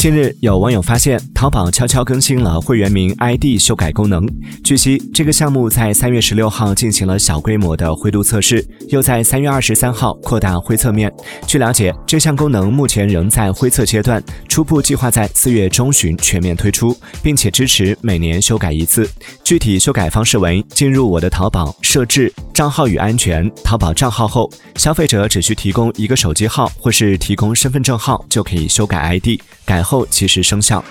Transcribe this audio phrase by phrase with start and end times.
[0.00, 4.26] 近日，有网友发现淘宝悄悄更新了会员名 ID 修改功能。
[4.64, 11.12] 据悉，这个项目在三月十六号进行了小规模的灰度测试，又在三月二十三号扩大灰测面。
[11.46, 19.06] 据了解，这项功能目前仍在灰测阶段，初步计划在四月中旬全面推出，并且支持每年修改一次。
[19.44, 24.46] 具体修改方式为：进入我的淘宝设置账号与安全淘宝账号后，
[24.76, 29.40] 消费者只需提供一个手机号或是提供身份证号，就可以修改 ID。
[29.64, 30.84] 改后即时生效。